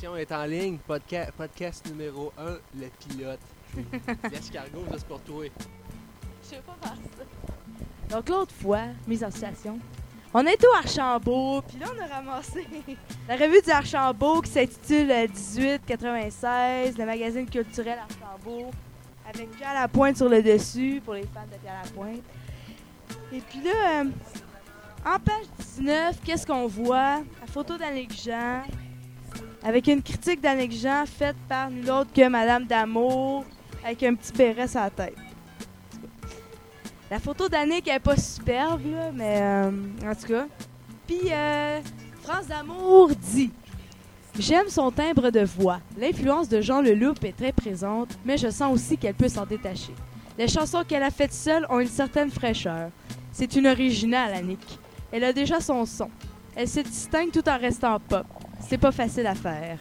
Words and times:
L'émission 0.00 0.16
est 0.16 0.32
en 0.32 0.44
ligne. 0.46 0.78
Podca- 0.88 1.30
podcast 1.32 1.86
numéro 1.86 2.32
1, 2.38 2.56
le 2.80 2.86
pilote. 3.06 3.40
L'escargot, 4.32 4.84
juste 4.90 5.06
pour 5.06 5.20
toi. 5.20 5.44
Je 6.42 6.48
sais 6.48 6.62
pas 6.66 6.74
faire 6.80 6.96
ça. 6.96 8.16
Donc 8.16 8.28
l'autre 8.30 8.54
fois, 8.54 8.84
mise 9.06 9.22
en 9.22 9.30
situation, 9.30 9.78
on 10.32 10.46
était 10.46 10.66
au 10.66 10.72
Archambault, 10.74 11.62
puis 11.68 11.78
là 11.78 11.86
on 11.94 12.02
a 12.02 12.06
ramassé 12.06 12.66
la 13.28 13.36
revue 13.36 13.60
du 13.60 13.70
Archambault 13.70 14.40
qui 14.40 14.50
s'intitule 14.50 15.10
euh, 15.10 15.26
1896, 15.28 16.96
le 16.96 17.04
magazine 17.04 17.48
culturel 17.48 17.98
Archambault, 17.98 18.70
avec 19.28 19.50
Pierre 19.50 19.74
Lapointe 19.74 20.16
sur 20.16 20.30
le 20.30 20.42
dessus 20.42 21.02
pour 21.04 21.14
les 21.14 21.24
fans 21.26 21.46
de 21.52 21.58
Pierre 21.58 21.82
Lapointe. 21.84 22.22
Et 23.32 23.40
puis 23.40 23.60
là, 23.62 24.00
euh, 24.00 24.04
en 25.04 25.18
page 25.18 25.44
19, 25.76 26.20
qu'est-ce 26.24 26.46
qu'on 26.46 26.66
voit? 26.68 27.18
La 27.40 27.46
photo 27.46 27.76
d'Annick 27.76 28.18
Jean, 28.18 28.62
avec 29.62 29.86
une 29.86 30.02
critique 30.02 30.40
d'Annick 30.40 30.72
Jean 30.72 31.04
faite 31.06 31.36
par 31.48 31.70
nul 31.70 31.90
autre 31.90 32.12
que 32.14 32.28
Madame 32.28 32.64
Damour, 32.64 33.44
avec 33.84 34.02
un 34.02 34.14
petit 34.14 34.32
béret 34.32 34.68
sur 34.68 34.80
la 34.80 34.90
tête. 34.90 35.16
La 37.10 37.18
photo 37.18 37.48
d'Annick 37.48 37.88
elle 37.88 37.96
est 37.96 38.00
pas 38.00 38.16
superbe, 38.16 38.82
là, 38.92 39.10
mais 39.12 39.38
euh, 39.40 39.70
en 40.06 40.14
tout 40.14 40.28
cas. 40.28 40.46
Puis, 41.06 41.32
euh, 41.32 41.80
France 42.22 42.46
d'Amour 42.46 43.10
dit 43.16 43.50
J'aime 44.38 44.68
son 44.68 44.92
timbre 44.92 45.30
de 45.30 45.40
voix. 45.40 45.80
L'influence 45.98 46.48
de 46.48 46.60
Jean 46.60 46.80
Leloup 46.80 47.14
est 47.24 47.36
très 47.36 47.52
présente, 47.52 48.10
mais 48.24 48.38
je 48.38 48.48
sens 48.48 48.72
aussi 48.72 48.96
qu'elle 48.96 49.14
peut 49.14 49.28
s'en 49.28 49.44
détacher. 49.44 49.92
Les 50.38 50.46
chansons 50.46 50.84
qu'elle 50.86 51.02
a 51.02 51.10
faites 51.10 51.34
seule 51.34 51.66
ont 51.68 51.80
une 51.80 51.88
certaine 51.88 52.30
fraîcheur. 52.30 52.90
C'est 53.32 53.56
une 53.56 53.66
originale, 53.66 54.32
Annick. 54.32 54.78
Elle 55.10 55.24
a 55.24 55.32
déjà 55.32 55.60
son 55.60 55.84
son. 55.84 56.08
Elle 56.54 56.68
se 56.68 56.80
distingue 56.80 57.32
tout 57.32 57.46
en 57.48 57.58
restant 57.58 57.98
pop. 57.98 58.24
C'est 58.60 58.78
pas 58.78 58.92
facile 58.92 59.26
à 59.26 59.34
faire. 59.34 59.78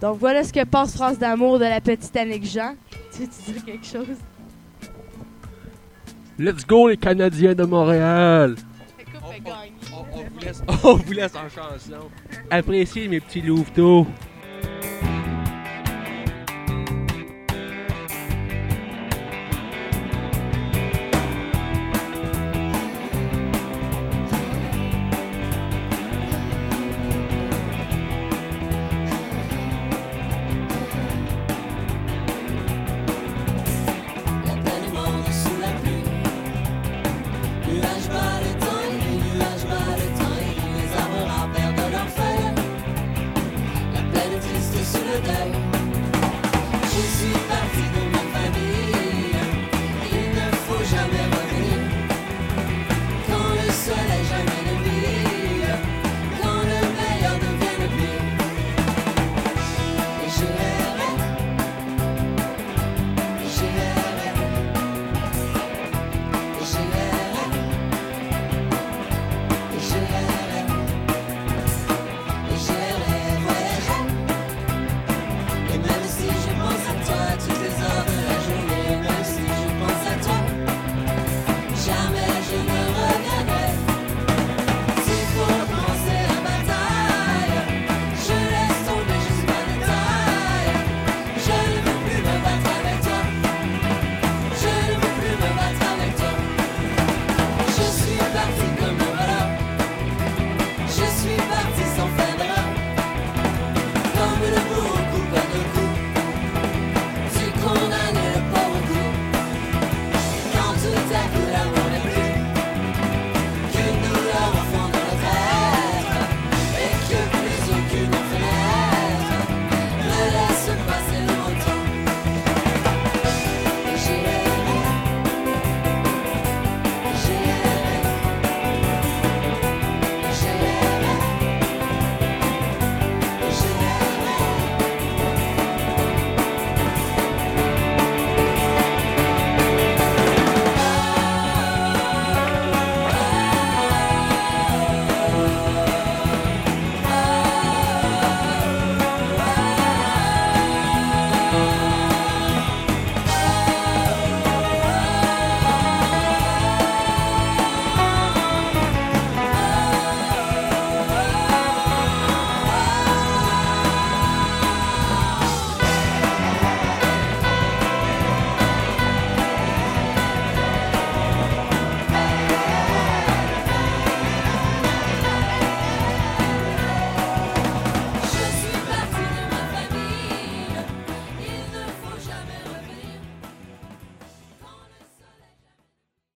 Donc 0.00 0.18
voilà 0.18 0.42
ce 0.42 0.52
que 0.52 0.64
pense 0.64 0.94
France 0.94 1.18
d'amour 1.18 1.58
de 1.58 1.64
la 1.64 1.80
petite 1.80 2.16
Annick 2.16 2.44
Jean. 2.44 2.74
Tu 3.12 3.22
veux 3.22 3.52
dire 3.52 3.64
quelque 3.64 3.86
chose? 3.86 4.16
Let's 6.38 6.66
go 6.66 6.88
les 6.88 6.96
Canadiens 6.96 7.54
de 7.54 7.64
Montréal! 7.64 8.56
On 10.14 10.24
vous 10.24 10.40
laisse, 10.40 10.62
on 10.84 10.94
vous 10.94 11.12
laisse 11.12 11.34
en 11.34 11.48
chanson. 11.48 12.08
Appréciez 12.50 13.08
mes 13.08 13.20
petits 13.20 13.42
louveteaux. 13.42 14.06